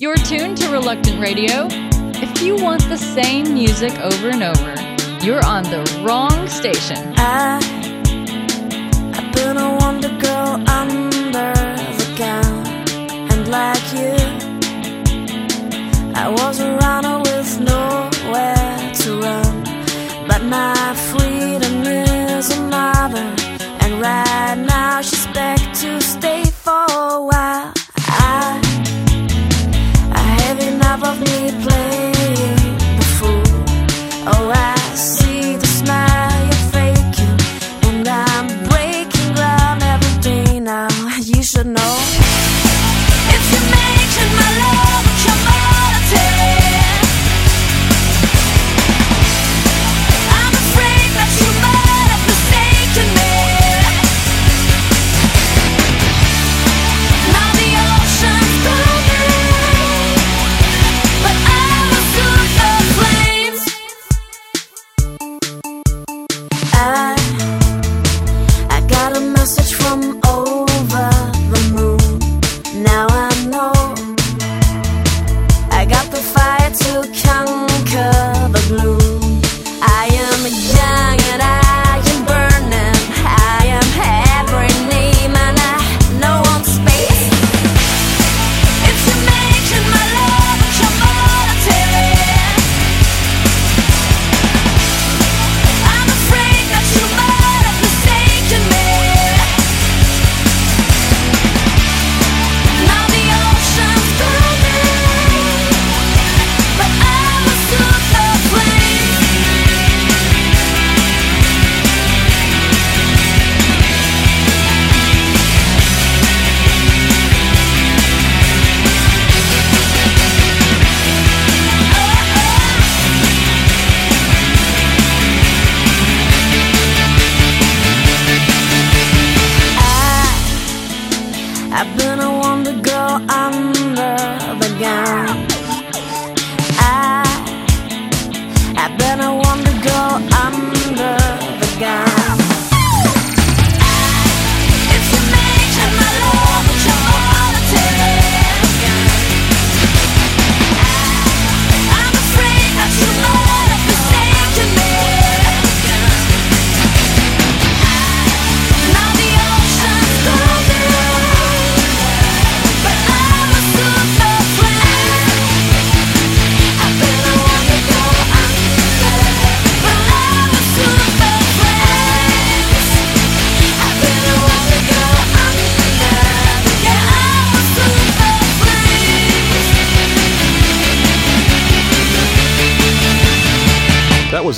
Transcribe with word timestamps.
You're 0.00 0.16
tuned 0.16 0.56
to 0.56 0.72
Reluctant 0.72 1.20
Radio. 1.20 1.68
If 2.20 2.42
you 2.42 2.56
want 2.56 2.82
the 2.88 2.96
same 2.96 3.54
music 3.54 3.96
over 4.00 4.28
and 4.28 4.42
over, 4.42 4.74
you're 5.24 5.44
on 5.46 5.62
the 5.62 6.02
wrong 6.04 6.48
station. 6.48 7.14
I, 7.16 7.58
I've 9.14 9.32
been 9.34 9.56
a 9.56 9.76
wonder 9.76 10.08
girl 10.08 10.60
under 10.68 11.10
the 11.12 12.14
gown, 12.18 12.66
and 13.30 13.46
like 13.46 13.92
you, 13.94 14.16
I 16.16 16.28
was 16.28 16.58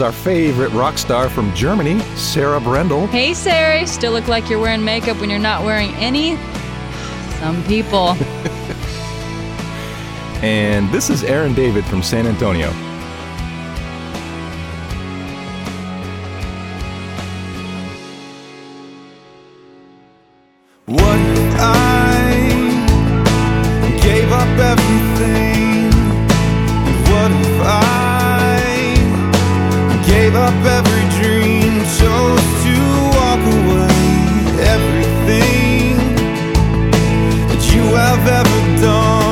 our 0.00 0.12
favorite 0.12 0.70
rock 0.70 0.98
star 0.98 1.28
from 1.28 1.54
Germany, 1.54 1.98
Sarah 2.16 2.60
Brendel. 2.60 3.06
Hey, 3.08 3.34
Sarah, 3.34 3.86
still 3.86 4.12
look 4.12 4.28
like 4.28 4.50
you're 4.50 4.60
wearing 4.60 4.84
makeup 4.84 5.20
when 5.20 5.30
you're 5.30 5.38
not 5.38 5.64
wearing 5.64 5.90
any? 5.94 6.36
Some 7.40 7.62
people. 7.64 8.08
and 10.42 10.90
this 10.90 11.10
is 11.10 11.24
Aaron 11.24 11.54
David 11.54 11.84
from 11.84 12.02
San 12.02 12.26
Antonio. 12.26 12.72
ever 38.28 38.80
done. 38.82 39.25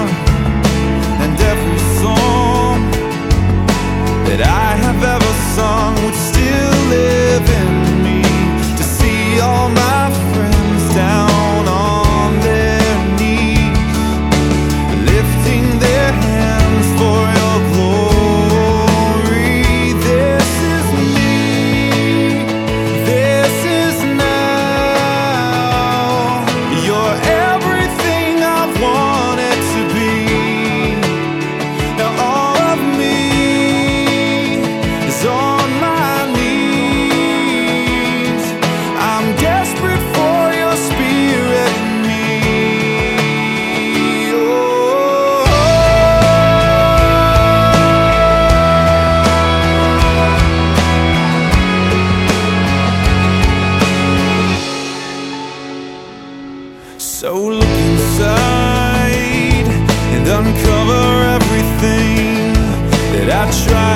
try. 63.62 63.93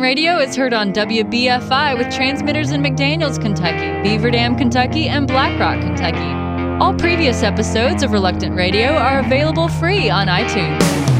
Radio 0.00 0.38
is 0.38 0.56
heard 0.56 0.72
on 0.72 0.94
WBFI 0.94 1.98
with 1.98 2.10
transmitters 2.10 2.70
in 2.70 2.80
McDaniels, 2.80 3.38
Kentucky, 3.38 4.02
Beaver 4.02 4.30
Dam, 4.30 4.56
Kentucky, 4.56 5.08
and 5.08 5.28
Black 5.28 5.60
Rock, 5.60 5.78
Kentucky. 5.82 6.18
All 6.82 6.94
previous 6.94 7.42
episodes 7.42 8.02
of 8.02 8.10
Reluctant 8.10 8.56
Radio 8.56 8.94
are 8.94 9.20
available 9.20 9.68
free 9.68 10.08
on 10.08 10.26
iTunes. 10.26 11.19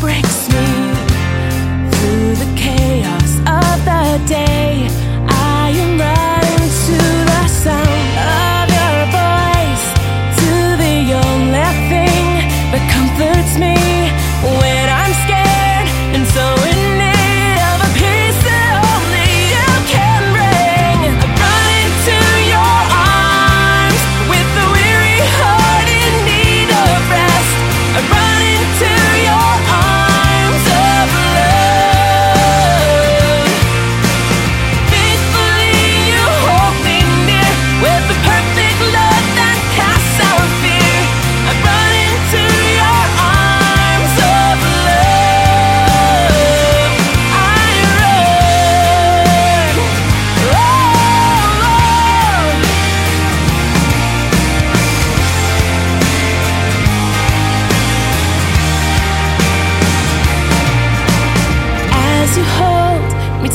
breaks. 0.00 0.37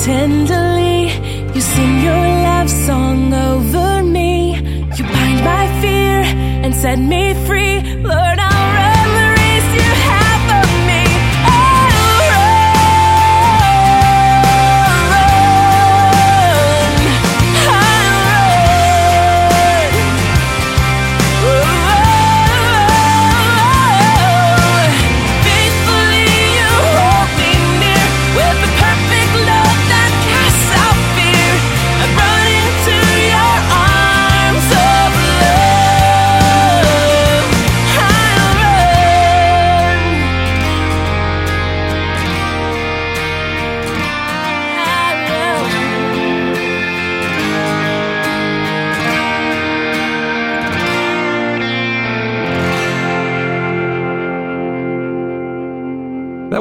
tenderly. 0.03 1.03
You 1.55 1.61
sing 1.61 2.01
your 2.01 2.25
love 2.47 2.69
song 2.69 3.33
over 3.33 4.03
me. 4.03 4.55
You 4.97 5.03
bind 5.15 5.39
my 5.51 5.65
fear 5.81 6.19
and 6.63 6.75
set 6.75 6.99
me 6.99 7.33
free, 7.45 7.79
Lord. 8.03 8.32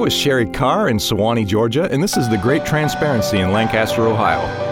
Is 0.06 0.12
Sherry 0.12 0.46
Carr 0.46 0.88
in 0.88 0.96
Suwanee, 0.96 1.46
Georgia, 1.46 1.88
and 1.92 2.02
this 2.02 2.16
is 2.16 2.28
The 2.28 2.36
Great 2.38 2.66
Transparency 2.66 3.38
in 3.38 3.52
Lancaster, 3.52 4.02
Ohio. 4.02 4.71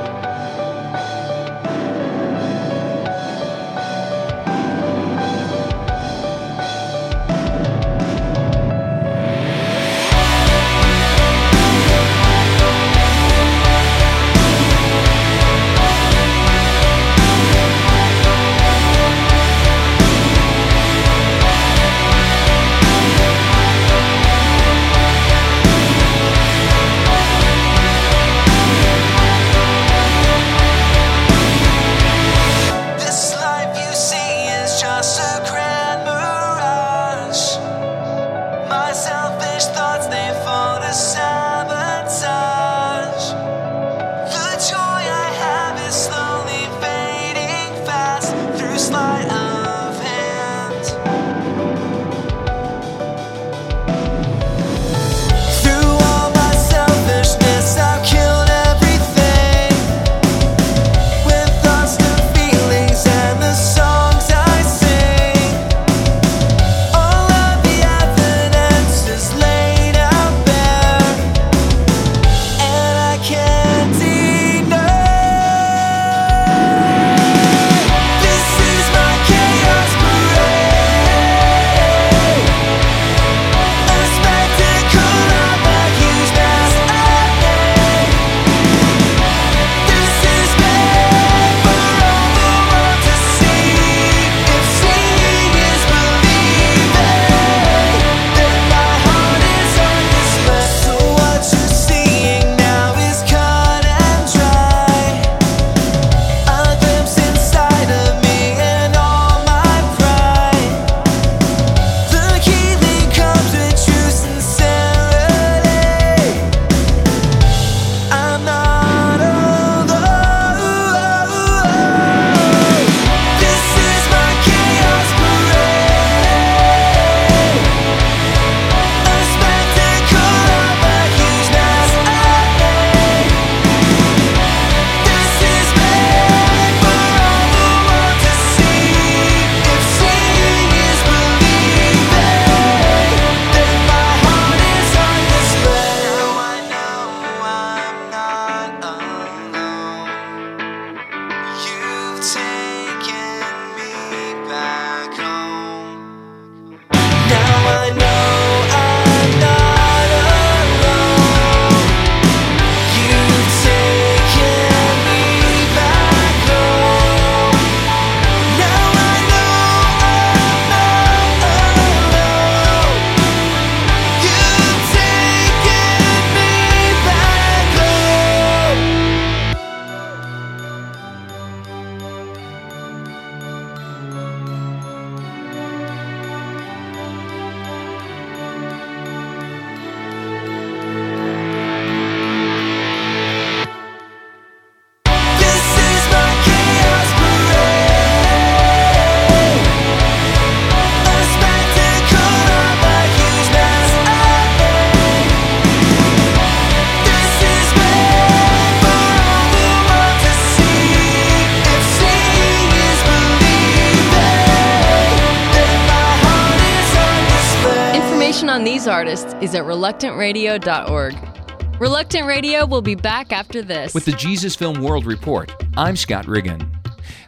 On 218.61 218.64
these 218.64 218.87
artists 218.87 219.35
is 219.40 219.55
at 219.55 219.64
reluctantradio.org. 219.64 221.81
Reluctant 221.81 222.26
Radio 222.26 222.67
will 222.67 222.83
be 222.83 222.95
back 222.95 223.33
after 223.33 223.62
this. 223.62 223.95
With 223.95 224.05
the 224.05 224.12
Jesus 224.12 224.55
Film 224.55 224.83
World 224.83 225.07
Report, 225.07 225.50
I'm 225.79 225.97
Scott 225.97 226.26
Riggin. 226.26 226.71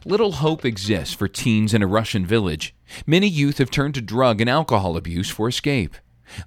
Little 0.04 0.32
hope 0.32 0.66
exists 0.66 1.14
for 1.14 1.28
teens 1.28 1.72
in 1.72 1.82
a 1.82 1.86
Russian 1.86 2.26
village. 2.26 2.74
Many 3.06 3.28
youth 3.28 3.56
have 3.56 3.70
turned 3.70 3.94
to 3.94 4.02
drug 4.02 4.42
and 4.42 4.50
alcohol 4.50 4.94
abuse 4.94 5.30
for 5.30 5.48
escape. 5.48 5.96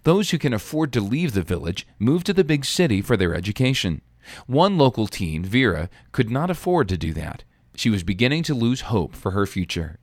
Those 0.03 0.29
who 0.29 0.37
can 0.37 0.53
afford 0.53 0.93
to 0.93 1.01
leave 1.01 1.33
the 1.33 1.41
village 1.41 1.87
move 1.97 2.23
to 2.25 2.33
the 2.33 2.43
big 2.43 2.63
city 2.63 3.01
for 3.01 3.17
their 3.17 3.33
education. 3.33 4.01
One 4.45 4.77
local 4.77 5.07
teen, 5.07 5.43
Vera, 5.43 5.89
could 6.11 6.29
not 6.29 6.51
afford 6.51 6.89
to 6.89 6.97
do 6.97 7.11
that. 7.13 7.43
She 7.75 7.89
was 7.89 8.03
beginning 8.03 8.43
to 8.43 8.53
lose 8.53 8.81
hope 8.81 9.15
for 9.15 9.31
her 9.31 9.47
future. 9.47 9.97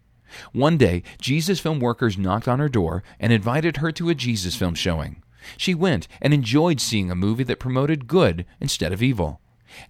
One 0.52 0.76
day, 0.76 1.02
Jesus 1.20 1.60
Film 1.60 1.80
workers 1.80 2.18
knocked 2.18 2.48
on 2.48 2.58
her 2.58 2.68
door 2.68 3.02
and 3.18 3.32
invited 3.32 3.78
her 3.78 3.92
to 3.92 4.08
a 4.08 4.14
Jesus 4.14 4.56
Film 4.56 4.74
showing. 4.74 5.22
She 5.56 5.74
went 5.74 6.08
and 6.20 6.32
enjoyed 6.32 6.80
seeing 6.80 7.10
a 7.10 7.16
movie 7.16 7.44
that 7.44 7.58
promoted 7.58 8.06
good 8.06 8.44
instead 8.60 8.92
of 8.92 9.02
evil. 9.02 9.40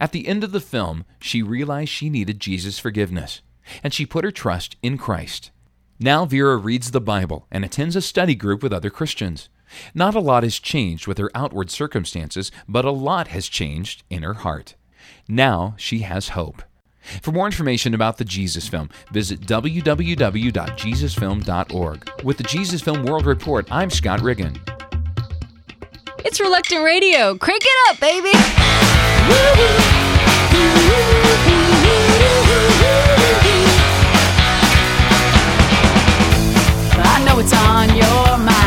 At 0.01 0.13
the 0.13 0.27
end 0.27 0.45
of 0.45 0.53
the 0.53 0.61
film, 0.61 1.05
she 1.21 1.43
realized 1.43 1.91
she 1.91 2.09
needed 2.09 2.41
Jesus' 2.41 2.79
forgiveness, 2.79 3.43
and 3.83 3.93
she 3.93 4.07
put 4.07 4.25
her 4.25 4.31
trust 4.31 4.77
in 4.83 4.97
Christ. 4.97 5.51
Now 5.99 6.25
Vera 6.25 6.57
reads 6.57 6.91
the 6.91 7.01
Bible 7.01 7.47
and 7.51 7.65
attends 7.65 7.97
a 7.97 8.03
study 8.03 8.35
group 8.35 8.63
with 8.63 8.73
other 8.73 8.91
Christians. 8.91 9.49
Not 9.95 10.15
a 10.15 10.21
lot 10.21 10.43
has 10.43 10.59
changed 10.59 11.07
with 11.07 11.19
her 11.19 11.31
outward 11.35 11.71
circumstances, 11.71 12.51
but 12.69 12.85
a 12.85 12.91
lot 12.91 13.29
has 13.29 13.49
changed 13.49 14.03
in 14.11 14.23
her 14.23 14.35
heart. 14.35 14.75
Now 15.29 15.75
she 15.77 16.01
has 16.01 16.31
hope. 16.31 16.63
For 17.21 17.33
more 17.33 17.47
information 17.47 17.95
about 17.95 18.19
the 18.19 18.25
Jesus 18.25 18.69
Film, 18.69 18.89
visit 19.11 19.41
www.jesusfilm.org. 19.41 22.11
With 22.25 22.37
the 22.39 22.45
Jesus 22.45 22.81
Film 22.81 23.03
World 23.05 23.27
Report, 23.27 23.67
I'm 23.71 23.91
Scott 23.91 24.21
Riggin. 24.21 24.61
It's 26.25 26.41
Reluctant 26.41 26.85
Radio. 26.85 27.37
Crank 27.37 27.63
it 27.65 27.91
up, 27.91 27.99
baby. 28.01 28.31
I 37.05 37.25
know 37.27 37.39
it's 37.41 37.53
on 37.53 37.89
your 37.97 38.39
mind, 38.39 38.62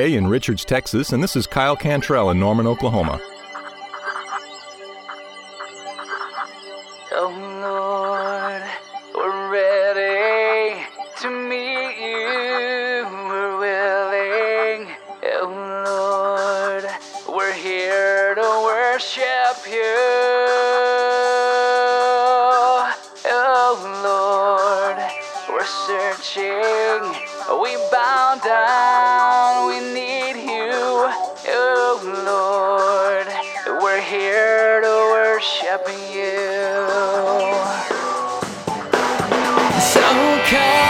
Ray 0.00 0.14
in 0.14 0.26
Richards, 0.26 0.64
Texas, 0.64 1.12
and 1.12 1.22
this 1.22 1.36
is 1.36 1.46
Kyle 1.46 1.76
Cantrell 1.76 2.30
in 2.30 2.40
Norman, 2.40 2.66
Oklahoma. 2.66 3.20
We're 34.00 34.06
here 34.06 34.80
to 34.80 34.88
worship 35.12 35.86
you. 36.10 36.88
So 39.78 40.00
come. 40.48 40.89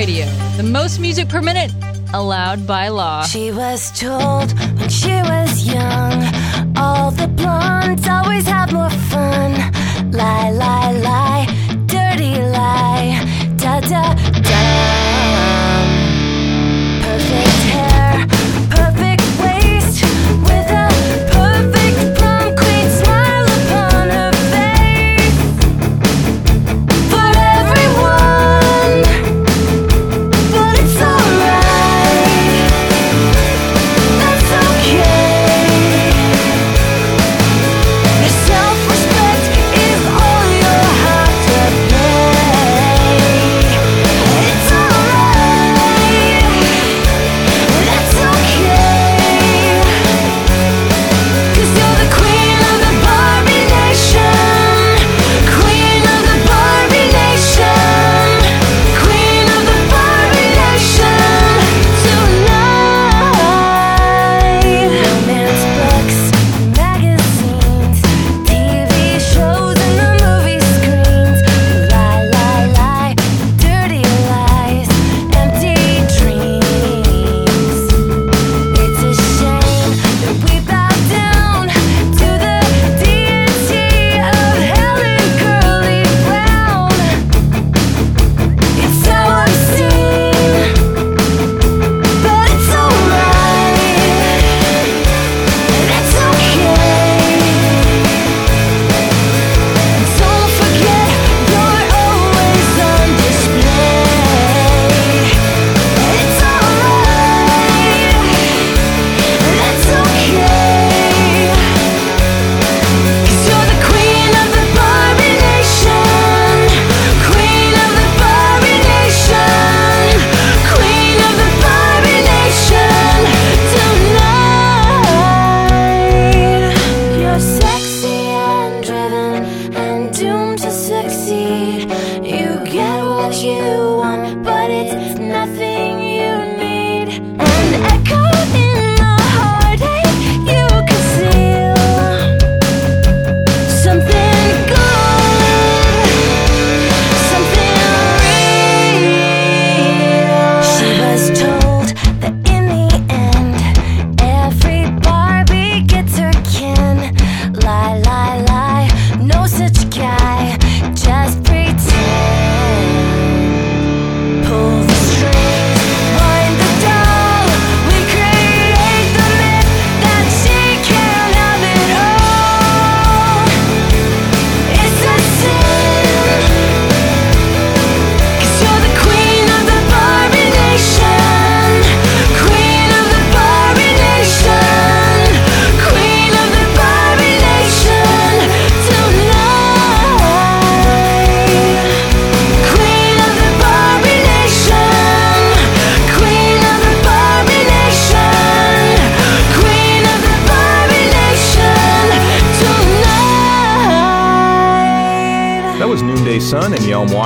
Radio, 0.00 0.24
the 0.56 0.62
most 0.62 0.98
music 0.98 1.28
per 1.28 1.42
minute 1.42 1.70
allowed 2.14 2.66
by 2.66 2.88
law. 2.88 3.22
She 3.22 3.52
was 3.52 3.92
told 4.00 4.58
when 4.78 4.88
she 4.88 5.10
was 5.10 5.66
young, 5.66 6.16
all 6.74 7.10
the 7.10 7.28
blondes 7.28 8.08
always 8.08 8.46
have 8.46 8.72
more 8.72 8.88
fun. 9.12 9.52
Lie, 10.10 10.52
lie, 10.52 10.92
lie, 10.92 11.44
dirty 11.84 12.40
lie, 12.40 13.52
da 13.58 13.80
da 13.80 14.14
da. 14.40 14.99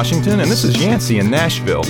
Washington, 0.05 0.41
and 0.41 0.51
this 0.51 0.65
is 0.65 0.79
Yancey 0.79 1.19
in 1.19 1.31
Nashville. 1.31 1.83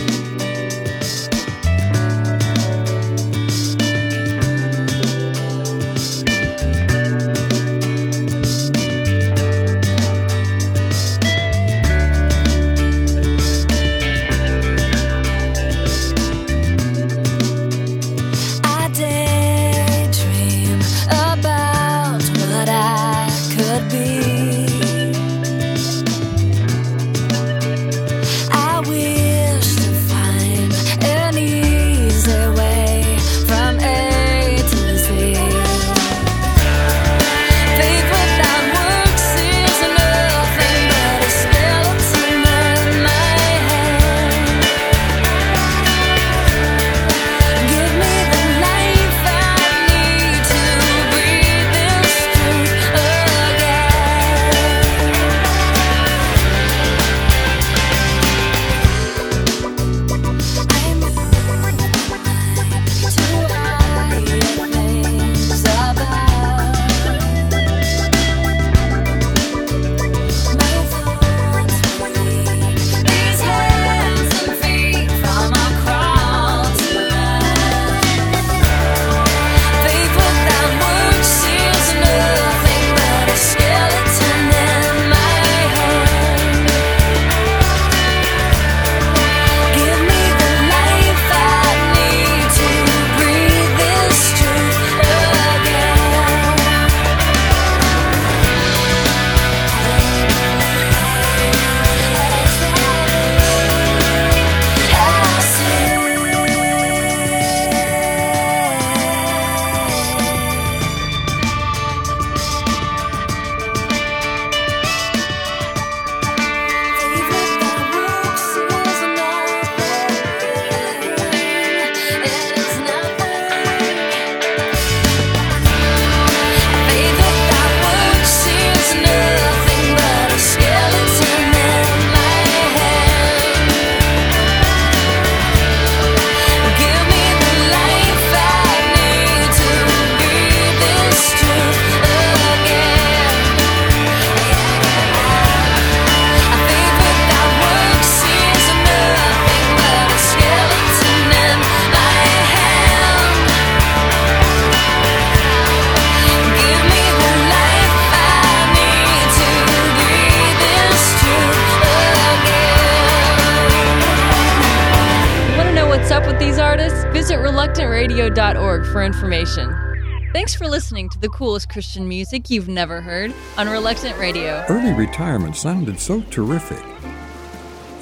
Listening 170.84 171.08
to 171.08 171.18
the 171.18 171.30
coolest 171.30 171.70
Christian 171.70 172.06
music 172.06 172.50
you've 172.50 172.68
never 172.68 173.00
heard 173.00 173.32
on 173.56 173.70
Reluctant 173.70 174.18
Radio. 174.18 174.62
Early 174.68 174.92
retirement 174.92 175.56
sounded 175.56 175.98
so 175.98 176.20
terrific. 176.28 176.84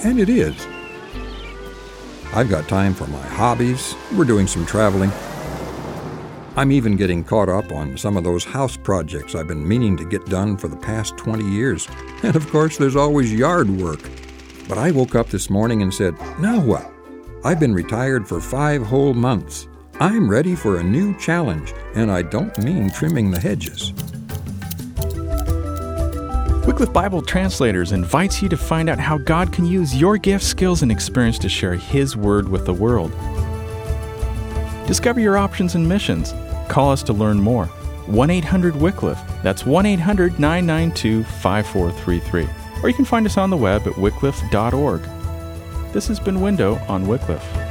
And 0.05 0.18
it 0.18 0.29
is. 0.29 0.66
I've 2.35 2.51
got 2.51 2.66
time 2.66 2.92
for 2.92 3.07
my 3.07 3.25
hobbies. 3.25 3.95
We're 4.16 4.25
doing 4.25 4.49
some 4.49 4.66
traveling. 4.66 5.12
I'm 6.57 6.73
even 6.73 6.97
getting 6.97 7.23
caught 7.23 7.49
up 7.49 7.71
on 7.71 7.97
some 7.97 8.16
of 8.16 8.25
those 8.25 8.42
house 8.42 8.77
projects 8.77 9.37
I've 9.37 9.47
been 9.47 9.66
meaning 9.66 9.97
to 9.99 10.05
get 10.05 10.27
done 10.27 10.57
for 10.57 10.66
the 10.66 10.77
past 10.77 11.16
20 11.16 11.49
years. 11.49 11.87
And 12.25 12.35
of 12.35 12.51
course, 12.51 12.79
there's 12.79 12.97
always 12.97 13.33
yard 13.33 13.71
work. 13.71 14.01
But 14.68 14.79
I 14.79 14.90
woke 14.90 15.14
up 15.14 15.29
this 15.29 15.49
morning 15.49 15.83
and 15.83 15.95
said, 15.95 16.18
now 16.40 16.59
what? 16.61 16.92
I've 17.45 17.61
been 17.61 17.75
retired 17.75 18.27
for 18.27 18.40
five 18.40 18.83
whole 18.83 19.14
months. 19.14 19.68
I'm 20.02 20.28
ready 20.28 20.56
for 20.56 20.78
a 20.78 20.82
new 20.82 21.16
challenge, 21.16 21.72
and 21.94 22.10
I 22.10 22.22
don't 22.22 22.58
mean 22.58 22.90
trimming 22.90 23.30
the 23.30 23.38
hedges. 23.38 23.92
Wycliffe 26.66 26.92
Bible 26.92 27.22
Translators 27.22 27.92
invites 27.92 28.42
you 28.42 28.48
to 28.48 28.56
find 28.56 28.90
out 28.90 28.98
how 28.98 29.16
God 29.16 29.52
can 29.52 29.64
use 29.64 29.94
your 29.94 30.18
gifts, 30.18 30.48
skills, 30.48 30.82
and 30.82 30.90
experience 30.90 31.38
to 31.38 31.48
share 31.48 31.76
His 31.76 32.16
Word 32.16 32.48
with 32.48 32.66
the 32.66 32.74
world. 32.74 33.12
Discover 34.88 35.20
your 35.20 35.38
options 35.38 35.76
and 35.76 35.88
missions. 35.88 36.34
Call 36.68 36.90
us 36.90 37.04
to 37.04 37.12
learn 37.12 37.40
more. 37.40 37.66
1 38.06 38.28
800 38.28 38.74
Wycliffe. 38.74 39.22
That's 39.44 39.64
1 39.64 39.86
800 39.86 40.40
992 40.40 41.22
5433. 41.22 42.48
Or 42.82 42.88
you 42.88 42.94
can 42.96 43.04
find 43.04 43.24
us 43.24 43.36
on 43.36 43.50
the 43.50 43.56
web 43.56 43.86
at 43.86 43.92
wycliffe.org. 43.92 45.02
This 45.92 46.08
has 46.08 46.18
been 46.18 46.40
Window 46.40 46.74
on 46.88 47.06
Wycliffe. 47.06 47.62